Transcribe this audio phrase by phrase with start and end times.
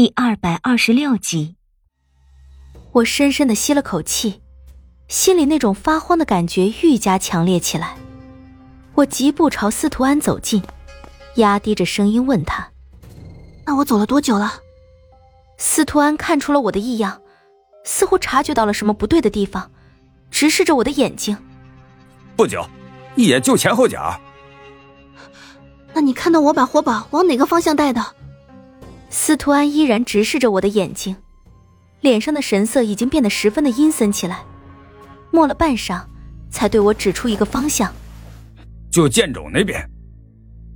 [0.00, 1.56] 第二百二十六集，
[2.92, 4.40] 我深深的吸了口气，
[5.08, 7.96] 心里那种发慌的感觉愈加强烈起来。
[8.94, 10.62] 我疾步朝司徒安走近，
[11.34, 12.70] 压低着声音问他
[13.66, 14.60] ：“那我走了多久了？”
[15.58, 17.20] 司徒安看出了我的异样，
[17.82, 19.68] 似乎察觉到了什么不对的地方，
[20.30, 21.36] 直视着我的眼睛。
[22.36, 22.64] 不久，
[23.16, 24.20] 也就前后脚。
[25.92, 28.14] 那你看到我把火把往哪个方向带的？
[29.10, 31.16] 司徒安依然直视着我的眼睛，
[32.00, 34.42] 脸上的神色已经变得十分的阴森起来。
[35.30, 36.02] 默了半晌，
[36.50, 37.92] 才对我指出一个方向
[38.90, 39.88] ：“就剑冢那边。”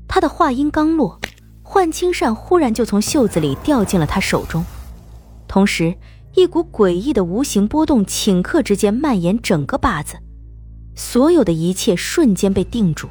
[0.09, 1.19] 他的话音刚落，
[1.63, 4.65] 幻青扇忽然就从袖子里掉进了他手中，
[5.49, 5.95] 同时
[6.35, 10.17] 一股诡异的无形波动顷刻之间蔓延整个坝子，
[10.95, 13.09] 所有的一切瞬间被定住。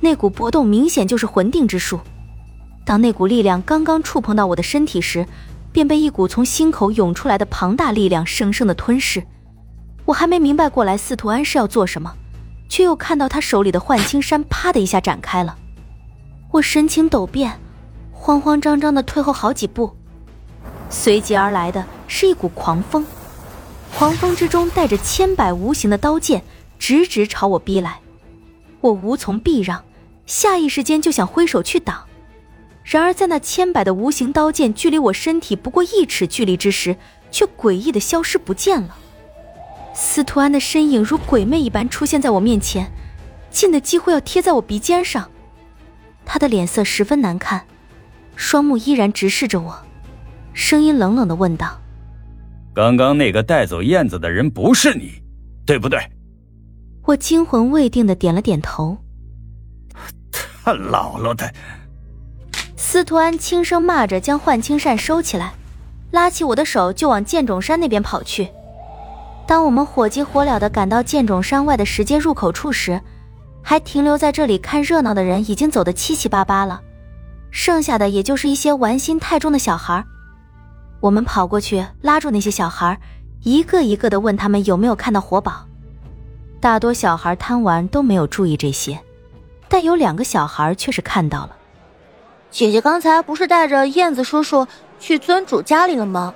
[0.00, 2.00] 那股波动明显就是魂定之术。
[2.92, 5.26] 当那股力量刚刚触碰到我的身体时，
[5.72, 9.26] 便被一股从心口涌出来的庞大力量生生的吞噬。
[10.04, 12.12] 我还没明白过来司徒安是要做什么，
[12.68, 15.56] 却又看到他手里的幻青山啪的一下展开了。
[16.50, 17.58] 我神情陡变，
[18.12, 19.96] 慌慌张张的退后好几步，
[20.90, 23.06] 随即而来的是一股狂风，
[23.96, 26.44] 狂风之中带着千百无形的刀剑，
[26.78, 28.00] 直直朝我逼来。
[28.82, 29.82] 我无从避让，
[30.26, 32.04] 下意识间就想挥手去挡。
[32.92, 36.94] 然而，在那千百的无形刀剑距离我身体不过一尺距离之时，
[37.30, 38.94] 却诡异的消失不见了。
[39.94, 42.92] 司徒安的身影如鬼魅一般出现在我面前，
[43.48, 45.26] 近的几乎要贴在我鼻尖上。
[46.26, 47.64] 他的脸色十分难看，
[48.36, 49.74] 双目依然直视着我，
[50.52, 51.80] 声音冷冷的问道
[52.76, 55.12] ：“刚刚那个带走燕子的人不是你，
[55.64, 55.98] 对不对？”
[57.04, 58.98] 我惊魂未定的点了点头。
[60.62, 61.50] 他姥姥的！
[62.82, 65.54] 司徒安轻声骂着，将幻青扇收起来，
[66.10, 68.50] 拉起我的手就往剑冢山那边跑去。
[69.46, 73.00] 当我们火急火燎地赶到剑冢山外的石阶入口处时，
[73.62, 76.82] 还停留在这里看热闹的人已经走得七七八八了，
[77.52, 80.04] 剩下的也就是一些玩心太重的小孩。
[80.98, 83.00] 我们跑过去拉住那些小孩，
[83.44, 85.64] 一个一个地问他们有没有看到活宝。
[86.60, 88.98] 大多小孩贪玩都没有注意这些，
[89.68, 91.56] 但有两个小孩却是看到了。
[92.52, 94.68] 姐姐刚才不是带着燕子叔叔
[95.00, 96.34] 去尊主家里了吗？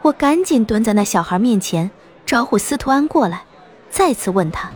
[0.00, 1.90] 我赶紧蹲在那小孩面前，
[2.24, 3.44] 招呼司徒安过来，
[3.90, 4.70] 再次问他：“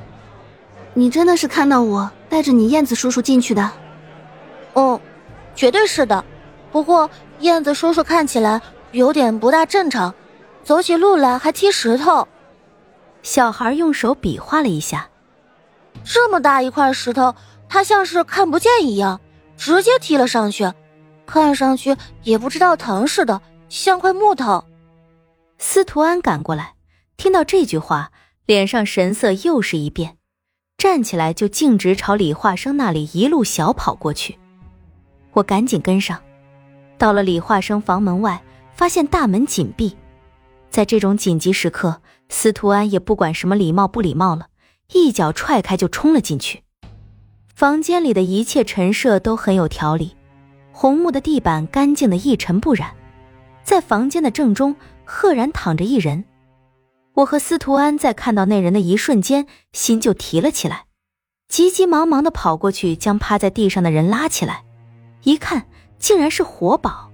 [0.92, 3.70] 你真的是看到我带着你燕子叔叔进去的
[4.74, 5.00] ？”“哦，
[5.56, 6.22] 绝对是的。
[6.70, 8.60] 不过燕子叔叔看起来
[8.92, 10.14] 有点不大正常，
[10.62, 12.28] 走起路来还踢石头。”
[13.22, 15.08] 小孩用手比划了一下，
[16.04, 17.34] 这么大一块石头，
[17.66, 19.18] 他像是看不见一样。
[19.56, 20.70] 直接踢了上去，
[21.26, 24.64] 看上去也不知道疼似的，像块木头。
[25.58, 26.74] 司徒安赶过来，
[27.16, 28.10] 听到这句话，
[28.44, 30.18] 脸上神色又是一变，
[30.76, 34.38] 站起来就径直朝李化生那里一路小跑过去。
[35.32, 36.20] 我赶紧跟上，
[36.98, 38.42] 到了李化生房门外，
[38.72, 39.96] 发现大门紧闭。
[40.68, 44.48] 在这种紧急时刻，司徒安也不管什么礼貌不礼貌了，
[44.92, 46.63] 一脚踹开就冲了进去。
[47.54, 50.16] 房间里的一切陈设都很有条理，
[50.72, 52.90] 红木的地板干净的一尘不染，
[53.62, 56.24] 在房间的正中赫然躺着一人。
[57.14, 60.86] 我和司徒安在看到那人的一瞬间，心就提了起来，
[61.46, 64.64] 急急忙忙的跑过去将趴在地上的人拉起来，
[65.22, 65.68] 一看
[66.00, 67.08] 竟然是活宝。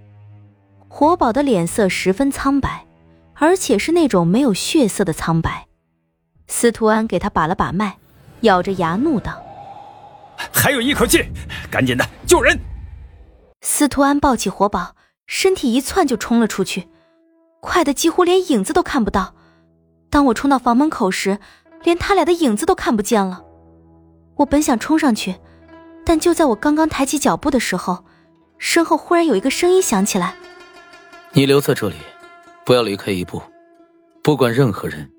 [0.88, 2.86] 活宝的脸色十分苍白，
[3.34, 5.66] 而且是那种没有血色的苍白。
[6.46, 7.98] 司徒安给他把了把脉，
[8.40, 9.38] 咬着牙怒道。
[10.52, 11.24] 还有一口气，
[11.70, 12.58] 赶紧的救人！
[13.62, 14.94] 司徒安抱起活宝，
[15.26, 16.88] 身体一窜就冲了出去，
[17.60, 19.34] 快的几乎连影子都看不到。
[20.10, 21.38] 当我冲到房门口时，
[21.82, 23.44] 连他俩的影子都看不见了。
[24.36, 25.36] 我本想冲上去，
[26.04, 28.04] 但就在我刚刚抬起脚步的时候，
[28.58, 30.34] 身后忽然有一个声音响起来
[31.32, 31.96] ：“你留在这里，
[32.64, 33.42] 不要离开一步，
[34.22, 35.10] 不管任何人，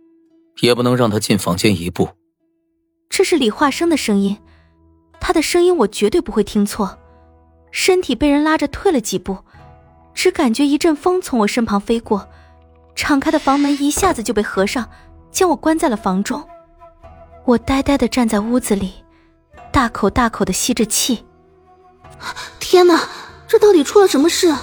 [0.62, 2.10] 也不能让他进房间一步。”
[3.10, 4.38] 这是李化生的声音。
[5.22, 6.98] 他的声音我绝对不会听错，
[7.72, 9.38] 身体被人拉着退了几步，
[10.14, 12.28] 只感觉一阵风从我身旁飞过，
[12.96, 14.90] 敞开的房门一下子就被合上，
[15.32, 16.44] 将我关在了房中。
[17.46, 18.94] 我呆呆的站在屋子里，
[19.72, 21.24] 大口大口的吸着气。
[22.60, 23.00] 天哪，
[23.48, 24.54] 这到底出了什么事？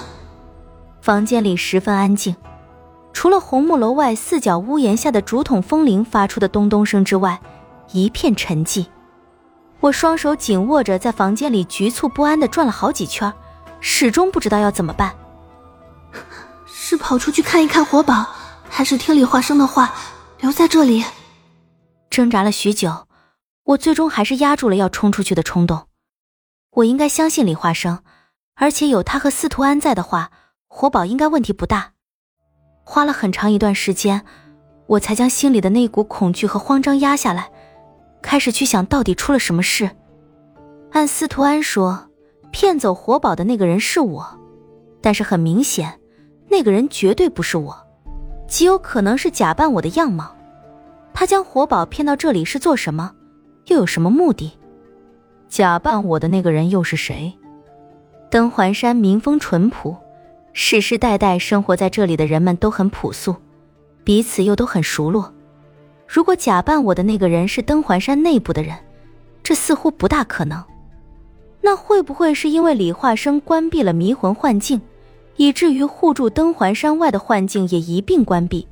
[1.01, 2.35] 房间里十分安静，
[3.13, 7.39] 除了红木楼外四角屋檐下的竹筒风铃发出的咚咚声之外，
[7.91, 8.85] 一片沉寂。
[9.79, 13.31] 我双手紧握着，在房间里局促不安的转了好几圈，
[13.79, 15.15] 始终不知道要怎么办。
[16.65, 18.27] 是跑出去看一看活宝，
[18.69, 19.93] 还是听李化生的话，
[20.39, 21.05] 留在这里？
[22.09, 23.07] 挣扎了许久，
[23.63, 25.87] 我最终还是压住了要冲出去的冲动。
[26.71, 28.03] 我应该相信李化生，
[28.55, 30.31] 而且有他和司徒安在的话，
[30.67, 31.93] 活宝应该问题不大。
[32.83, 34.25] 花了很长一段时间，
[34.87, 37.51] 我才将心里的那股恐惧和慌张压下来，
[38.21, 39.89] 开始去想到底出了什么事。
[40.91, 42.09] 按司徒安说，
[42.51, 44.39] 骗走活宝的那个人是我，
[45.01, 45.99] 但是很明显。
[46.49, 47.77] 那个人绝对不是我，
[48.47, 50.35] 极有可能是假扮我的样貌。
[51.13, 53.13] 他将活宝骗到这里是做什么？
[53.65, 54.51] 又有什么目的？
[55.47, 57.31] 假扮我的那个人又是谁？
[58.31, 59.95] 登环山民风淳朴，
[60.53, 63.35] 世世代代生活在这里的人们都很朴素，
[64.03, 65.33] 彼此又都很熟络。
[66.11, 68.75] 如果假扮我的那个人是登环山内部的人，
[69.43, 70.63] 这似乎不大可能。
[71.61, 74.81] 那会不会是因为李化生关闭了迷魂幻境？
[75.35, 78.67] 以至于护住登环山外的幻境也一并关闭，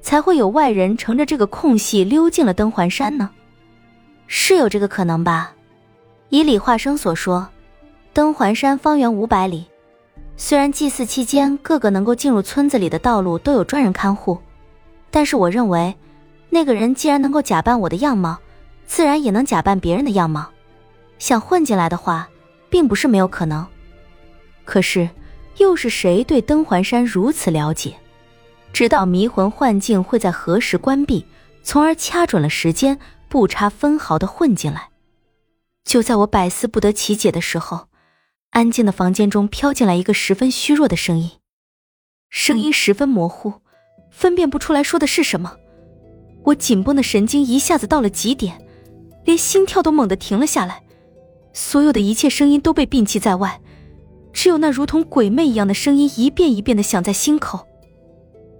[0.00, 3.30] 才会有外人乘着这个空隙溜进了登环山呢？
[4.26, 5.54] 是有这个可能吧？
[6.30, 7.48] 以李化生所说，
[8.12, 9.64] 登环山方圆五百里，
[10.36, 14.36] 虽然祭祀期间各个能够进入村子里的道路都有专人看护，
[15.12, 15.94] 但是我认为，
[16.52, 18.38] 那个人既然能够假扮我的样貌，
[18.86, 20.50] 自然也能假扮别人的样貌，
[21.18, 22.28] 想混进来的话，
[22.68, 23.66] 并不是没有可能。
[24.64, 25.08] 可是。
[25.58, 27.94] 又是谁对登环山如此了解，
[28.72, 31.26] 知道迷魂幻境会在何时关闭，
[31.62, 34.88] 从而掐准了时间，不差分毫的混进来？
[35.84, 37.88] 就在我百思不得其解的时候，
[38.52, 41.32] 安静的房间中飘进来一个十分虚弱的声音，
[42.30, 43.60] 声音十分模糊，
[44.10, 45.58] 分辨不出来说的是什么。
[46.44, 48.58] 我紧绷的神经一下子到了极点，
[49.24, 50.82] 连心跳都猛地停了下来，
[51.52, 53.60] 所有的一切声音都被摒弃在外。
[54.32, 57.66] 只有那如同鬼魅一样的声音一遍一遍的响在心口，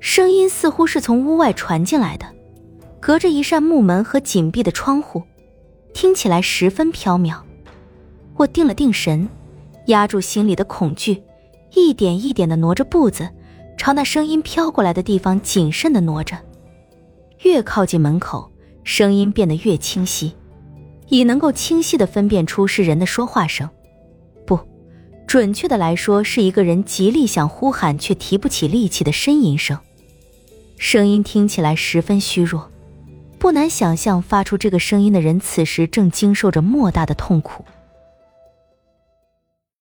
[0.00, 2.26] 声音似乎是从屋外传进来的，
[3.00, 5.22] 隔着一扇木门和紧闭的窗户，
[5.94, 7.36] 听起来十分飘渺。
[8.36, 9.28] 我定了定神，
[9.86, 11.22] 压住心里的恐惧，
[11.74, 13.28] 一点一点的挪着步子，
[13.76, 16.36] 朝那声音飘过来的地方谨慎的挪着。
[17.42, 18.50] 越靠近门口，
[18.84, 20.32] 声音变得越清晰，
[21.08, 23.68] 已能够清晰的分辨出是人的说话声。
[24.46, 24.58] 不
[25.26, 29.78] 准确的来说，是一个人极力想呼喊却提不起力气的呻吟声。
[30.78, 32.70] 声音听起来十分虚弱，
[33.38, 37.64] 不难想象，发出这个声音的人此时正经受着莫大的痛苦。